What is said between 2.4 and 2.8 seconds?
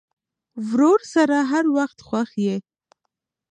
یې.